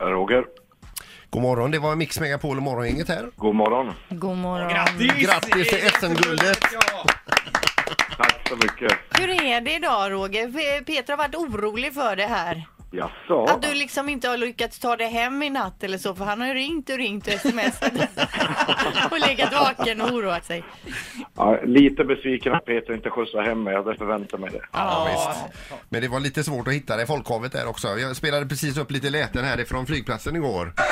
Roger. 0.00 0.44
God 1.30 1.42
morgon, 1.42 1.70
det 1.70 1.78
var 1.78 1.96
Mix 1.96 2.20
Megapol 2.20 2.56
och 2.56 2.62
Morgongänget 2.62 3.08
här. 3.08 3.28
God 3.36 3.54
morgon. 3.54 3.94
God 4.08 4.36
morgon. 4.36 4.68
Grattis 5.18 5.68
till 5.68 5.90
SM-guldet! 5.90 6.60
Tack 8.16 8.48
så 8.48 8.56
mycket. 8.56 8.92
Hur 9.20 9.28
är 9.30 9.60
det 9.60 9.74
idag 9.74 10.12
Roger? 10.12 10.48
Pe- 10.48 10.84
Peter 10.84 11.12
har 11.12 11.18
varit 11.18 11.34
orolig 11.34 11.94
för 11.94 12.16
det 12.16 12.26
här. 12.26 12.64
Jaså? 12.92 13.44
Att 13.44 13.62
du 13.62 13.74
liksom 13.74 14.08
inte 14.08 14.28
har 14.28 14.36
lyckats 14.36 14.78
ta 14.78 14.96
dig 14.96 15.08
hem 15.10 15.42
i 15.42 15.50
natt 15.50 15.82
eller 15.82 15.98
så, 15.98 16.14
för 16.14 16.24
han 16.24 16.40
har 16.40 16.48
ju 16.48 16.54
ringt 16.54 16.90
och 16.90 16.96
ringt 16.96 17.26
och 17.26 17.32
smsat 17.40 17.92
och 19.10 19.20
legat 19.28 19.52
vaken 19.52 20.00
och 20.00 20.10
oroat 20.10 20.44
sig. 20.44 20.64
Ja, 21.40 21.58
lite 21.64 22.04
besviken 22.04 22.52
att 22.52 22.64
Peter 22.64 22.94
inte 22.94 23.10
skjutsade 23.10 23.44
hem 23.44 23.62
mig. 23.62 23.74
Jag 23.74 23.82
hade 23.82 23.96
förväntat 23.98 24.40
mig 24.40 24.50
det. 24.50 24.60
Ja, 24.72 25.08
visst. 25.10 25.60
Men 25.88 26.02
det 26.02 26.08
var 26.08 26.20
lite 26.20 26.44
svårt 26.44 26.68
att 26.68 26.74
hitta 26.74 26.96
det 26.96 27.02
i 27.02 27.06
folkhavet 27.06 27.52
där 27.52 27.68
också. 27.68 27.88
Jag 27.88 28.16
spelade 28.16 28.46
precis 28.46 28.78
upp 28.78 28.90
lite 28.90 29.10
läten 29.10 29.44
härifrån 29.44 29.86
flygplatsen 29.86 30.36
igår. 30.36 30.72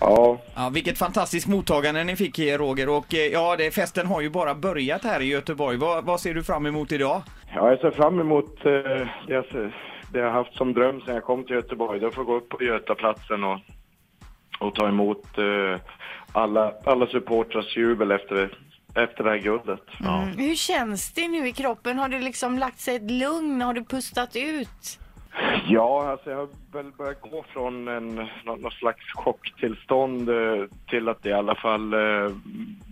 Ja, 0.00 0.38
Ja, 0.54 0.70
vilket 0.74 0.98
fantastiskt 0.98 1.46
mottagande 1.46 2.04
ni 2.04 2.16
fick 2.16 2.38
Roger 2.38 2.88
och 2.88 3.14
eh, 3.14 3.20
ja, 3.32 3.56
det, 3.56 3.70
festen 3.70 4.06
har 4.06 4.20
ju 4.20 4.30
bara 4.30 4.54
börjat 4.54 5.04
här 5.04 5.20
i 5.20 5.24
Göteborg. 5.24 5.76
Vad, 5.76 6.04
vad 6.04 6.20
ser 6.20 6.34
du 6.34 6.42
fram 6.42 6.66
emot 6.66 6.92
idag? 6.92 7.22
ja 7.54 7.70
jag 7.70 7.80
ser 7.80 7.90
fram 7.90 8.20
emot 8.20 8.64
eh, 8.64 8.72
det, 8.72 9.08
jag, 9.28 9.44
det 10.12 10.18
jag 10.18 10.32
haft 10.32 10.54
som 10.54 10.72
dröm 10.74 11.00
sedan 11.00 11.14
jag 11.14 11.24
kom 11.24 11.44
till 11.44 11.56
Göteborg. 11.56 12.00
Då 12.00 12.10
får 12.10 12.20
jag 12.20 12.26
gå 12.26 12.36
upp 12.36 12.48
på 12.48 12.62
Götaplatsen 12.62 13.44
och, 13.44 13.60
och 14.58 14.74
ta 14.74 14.88
emot 14.88 15.38
eh, 15.38 15.80
alla, 16.32 16.72
alla 16.84 17.06
supportrars 17.06 17.76
jubel 17.76 18.10
efter, 18.10 18.58
efter 18.94 19.24
det 19.24 19.30
här 19.30 19.38
guldet. 19.38 20.00
Mm. 20.00 20.38
Hur 20.38 20.54
känns 20.54 21.12
det 21.12 21.28
nu 21.28 21.48
i 21.48 21.52
kroppen? 21.52 21.98
Har 21.98 22.08
det 22.08 22.18
liksom 22.18 22.58
lagt 22.58 22.78
sig 22.78 22.96
ett 22.96 23.10
lugn? 23.10 23.62
Har 23.62 23.74
du 23.74 23.84
pustat 23.84 24.36
ut? 24.36 24.98
Ja, 25.68 26.10
alltså 26.10 26.30
jag 26.30 26.36
har 26.36 26.48
väl 26.72 26.92
börjat 26.92 27.20
gå 27.20 27.44
från 27.52 27.88
en, 27.88 28.14
någon, 28.44 28.60
någon 28.60 28.70
slags 28.70 29.12
chocktillstånd 29.14 30.28
eh, 30.28 30.64
till 30.88 31.08
att 31.08 31.26
i 31.26 31.32
alla 31.32 31.54
fall 31.54 31.94
eh, 31.94 32.30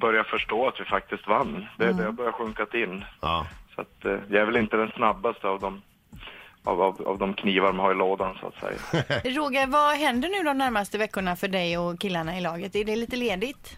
börja 0.00 0.24
förstå 0.24 0.68
att 0.68 0.80
vi 0.80 0.84
faktiskt 0.84 1.28
vann. 1.28 1.66
Det, 1.76 1.92
det 1.92 2.04
har 2.04 2.12
börjat 2.12 2.34
sjunkat 2.34 2.74
in. 2.74 3.04
Ja. 3.20 3.46
Så 3.74 3.80
att 3.80 4.04
eh, 4.04 4.18
jag 4.28 4.42
är 4.42 4.46
väl 4.46 4.56
inte 4.56 4.76
den 4.76 4.90
snabbaste 4.96 5.48
av 5.48 5.60
de, 5.60 5.82
av, 6.64 6.82
av, 6.82 7.02
av 7.08 7.18
de 7.18 7.34
knivar 7.34 7.72
man 7.72 7.84
har 7.86 7.92
i 7.92 7.94
lådan 7.94 8.36
så 8.40 8.46
att 8.46 8.54
säga. 8.54 9.02
Roger, 9.24 9.66
vad 9.66 9.96
händer 9.96 10.28
nu 10.28 10.42
de 10.44 10.58
närmaste 10.58 10.98
veckorna 10.98 11.36
för 11.36 11.48
dig 11.48 11.78
och 11.78 12.00
killarna 12.00 12.38
i 12.38 12.40
laget? 12.40 12.74
Är 12.76 12.84
det 12.84 12.96
lite 12.96 13.16
ledigt? 13.16 13.76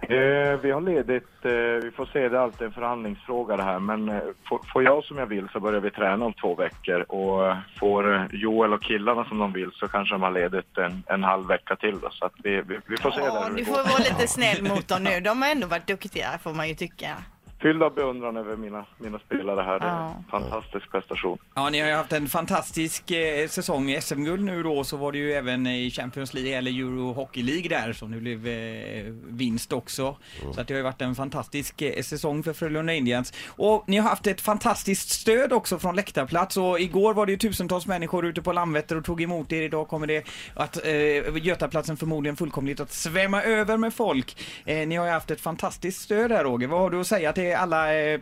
Eh, 0.00 0.60
vi 0.62 0.70
har 0.70 0.80
ledigt, 0.80 1.44
eh, 1.44 1.50
vi 1.84 1.90
får 1.96 2.06
se, 2.06 2.28
det 2.28 2.36
är 2.36 2.40
alltid 2.40 2.66
en 2.66 2.72
förhandlingsfråga 2.72 3.56
det 3.56 3.62
här, 3.62 3.78
men 3.78 4.08
eh, 4.08 4.20
får, 4.48 4.60
får 4.72 4.82
jag 4.82 5.04
som 5.04 5.18
jag 5.18 5.26
vill 5.26 5.48
så 5.52 5.60
börjar 5.60 5.80
vi 5.80 5.90
träna 5.90 6.24
om 6.24 6.32
två 6.32 6.54
veckor 6.54 7.00
och 7.08 7.46
eh, 7.46 7.56
får 7.80 8.14
eh, 8.14 8.22
Joel 8.32 8.72
och 8.72 8.82
killarna 8.82 9.24
som 9.24 9.38
de 9.38 9.52
vill 9.52 9.70
så 9.74 9.88
kanske 9.88 10.14
de 10.14 10.22
har 10.22 10.30
ledigt 10.30 10.78
en, 10.78 11.02
en 11.06 11.24
halv 11.24 11.46
vecka 11.46 11.76
till 11.76 12.00
då, 12.00 12.10
så 12.10 12.24
att 12.24 12.32
vi, 12.42 12.50
vi, 12.60 12.78
vi 12.86 12.96
får 12.96 13.10
se 13.10 13.20
Ja, 13.20 13.48
där 13.48 13.56
du 13.56 13.64
går. 13.64 13.72
får 13.74 13.82
vara 13.90 13.98
lite 13.98 14.28
snäll 14.28 14.62
mot 14.62 14.88
dem 14.88 15.02
nu. 15.04 15.20
De 15.20 15.42
har 15.42 15.48
ändå 15.50 15.66
varit 15.66 15.86
duktiga 15.86 16.38
får 16.42 16.52
man 16.54 16.68
ju 16.68 16.74
tycka. 16.74 17.16
Fylld 17.62 17.82
av 17.82 17.94
beundran 17.94 18.36
över 18.36 18.56
mina, 18.56 18.86
mina 18.98 19.18
spelare 19.18 19.62
här, 19.62 19.80
det 19.80 19.86
är 19.86 19.88
Ja. 19.88 20.14
en 20.18 20.24
fantastisk 20.30 20.90
prestation. 20.90 21.38
Ja, 21.54 21.70
ni 21.70 21.80
har 21.80 21.88
ju 21.88 21.94
haft 21.94 22.12
en 22.12 22.26
fantastisk 22.28 23.10
eh, 23.10 23.48
säsong 23.48 23.90
i 23.90 24.00
SM-guld 24.00 24.44
nu 24.44 24.62
då, 24.62 24.84
så 24.84 24.96
var 24.96 25.12
det 25.12 25.18
ju 25.18 25.32
även 25.32 25.66
i 25.66 25.90
Champions 25.90 26.34
League 26.34 26.52
eller 26.58 26.70
Euro 26.70 27.12
Hockey 27.12 27.42
League 27.42 27.68
där 27.68 27.92
som 27.92 28.10
det 28.12 28.20
blev 28.20 28.46
eh, 28.46 29.12
vinst 29.28 29.72
också. 29.72 30.16
Så 30.54 30.60
att 30.60 30.68
det 30.68 30.74
har 30.74 30.78
ju 30.78 30.82
varit 30.84 31.02
en 31.02 31.14
fantastisk 31.14 31.82
eh, 31.82 32.02
säsong 32.02 32.42
för 32.42 32.52
Frölunda 32.52 32.92
Indians. 32.94 33.32
Och 33.48 33.84
ni 33.86 33.96
har 33.96 34.08
haft 34.10 34.26
ett 34.26 34.40
fantastiskt 34.40 35.08
stöd 35.10 35.52
också 35.52 35.78
från 35.78 35.96
läktarplats 35.96 36.56
och 36.56 36.80
igår 36.80 37.14
var 37.14 37.26
det 37.26 37.32
ju 37.32 37.38
tusentals 37.38 37.86
människor 37.86 38.26
ute 38.26 38.42
på 38.42 38.52
Landvetter 38.52 38.96
och 38.96 39.04
tog 39.04 39.22
emot 39.22 39.52
er. 39.52 39.62
Idag 39.62 39.88
kommer 39.88 40.06
det 40.06 40.24
att 40.54 40.86
eh, 40.86 41.36
Götaplatsen 41.46 41.96
förmodligen 41.96 42.36
fullkomligt 42.36 42.80
att 42.80 42.92
svämma 42.92 43.42
över 43.42 43.76
med 43.76 43.94
folk. 43.94 44.36
Eh, 44.64 44.88
ni 44.88 44.96
har 44.96 45.06
ju 45.06 45.12
haft 45.12 45.30
ett 45.30 45.40
fantastiskt 45.40 46.00
stöd 46.00 46.32
här 46.32 46.44
Roger. 46.44 46.66
Vad 46.68 46.80
har 46.80 46.90
du 46.90 47.00
att 47.00 47.06
säga 47.06 47.32
till 47.32 47.47
Eh, 47.52 47.62
alla 47.62 47.94
eh, 47.94 48.20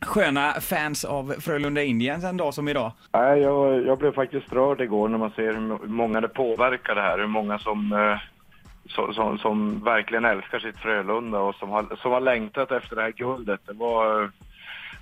sköna 0.00 0.52
fans 0.52 1.04
av 1.04 1.34
Frölunda 1.40 1.82
Indians 1.82 2.24
en 2.24 2.36
dag 2.36 2.54
som 2.54 2.68
idag? 2.68 2.92
Nej, 3.12 3.40
jag, 3.40 3.86
jag 3.86 3.98
blev 3.98 4.12
faktiskt 4.12 4.52
rörd 4.52 4.80
igår 4.80 5.08
när 5.08 5.18
man 5.18 5.30
ser 5.30 5.52
hur 5.54 5.86
många 5.86 6.20
det 6.20 6.28
påverkar 6.28 6.94
det 6.94 7.02
här, 7.02 7.18
hur 7.18 7.26
många 7.26 7.58
som, 7.58 7.92
eh, 7.92 8.18
som, 8.88 9.14
som, 9.14 9.38
som 9.38 9.84
verkligen 9.84 10.24
älskar 10.24 10.58
sitt 10.58 10.78
Frölunda 10.78 11.38
och 11.38 11.54
som 11.54 11.70
har, 11.70 11.96
som 12.02 12.12
har 12.12 12.20
längtat 12.20 12.72
efter 12.72 12.96
det 12.96 13.02
här 13.02 13.10
guldet. 13.12 13.60
Det 13.66 13.72
var, 13.72 14.30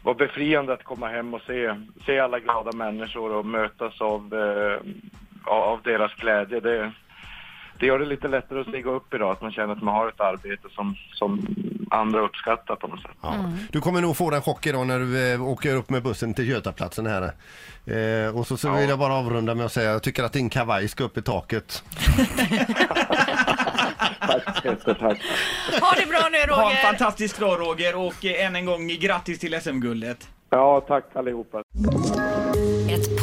var 0.03 0.15
befriande 0.15 0.73
att 0.73 0.85
komma 0.85 1.09
hem 1.09 1.35
och 1.35 1.43
se, 1.47 1.75
se 2.07 2.19
alla 2.19 2.39
glada 2.39 2.73
människor 2.73 3.33
och 3.33 3.47
mötas 3.47 4.01
av, 4.01 4.35
av 5.45 5.63
av 5.63 5.83
deras 5.83 6.15
glädje. 6.15 6.61
Det, 6.61 6.93
det 7.79 7.87
gör 7.87 7.99
det 7.99 8.07
lite 8.07 8.29
lättare 8.29 8.61
att 8.61 8.69
stiga 8.69 8.91
upp 8.91 9.15
idag, 9.15 9.31
att 9.31 9.43
man 9.43 9.53
känner 9.53 9.73
att 9.73 9.83
man 9.83 9.95
har 9.95 10.09
ett 10.09 10.21
arbete 10.21 10.69
som, 10.71 10.95
som 11.13 11.47
andra 11.91 12.21
uppskattar 12.21 12.77
på 12.77 12.87
något 12.87 13.03
sätt. 13.03 13.11
Ja. 13.21 13.35
Du 13.73 13.81
kommer 13.81 14.01
nog 14.01 14.17
få 14.17 14.31
den 14.31 14.43
chock 14.43 14.67
idag 14.67 14.87
när 14.87 14.99
du 14.99 15.33
eh, 15.33 15.43
åker 15.49 15.75
upp 15.77 15.91
med 15.91 16.03
bussen 16.03 16.35
till 16.35 16.49
Götaplatsen 16.49 17.07
här. 17.07 17.23
Eh, 17.87 18.37
och 18.39 18.47
så, 18.47 18.57
så 18.57 18.71
vill 18.71 18.89
jag 18.89 18.99
bara 18.99 19.15
avrunda 19.15 19.55
med 19.55 19.67
att 19.67 19.73
säga 19.73 19.91
jag 19.91 20.03
tycker 20.03 20.23
att 20.25 20.33
din 20.33 20.51
kavaj 20.51 20.89
ska 20.89 21.05
upp 21.05 21.19
i 21.19 21.23
taket. 21.23 21.83
Tack 24.21 24.63
Peter, 24.63 24.95
tack. 24.95 25.19
Ha 25.81 25.93
det 25.97 26.07
bra 26.07 26.29
nu 26.33 26.39
Ha 26.39 26.63
en 26.63 26.69
Roger! 26.69 26.83
fantastisk 26.83 27.39
dag 27.41 27.61
Roger 27.61 27.97
och 27.97 28.25
eh, 28.25 28.47
än 28.47 28.57
en 28.57 28.65
gång 28.67 28.89
grattis 28.89 29.39
till 29.39 29.61
SM-guldet. 29.61 30.29
Ja, 30.51 30.81
tack 30.89 31.05
allihopa. 31.17 31.63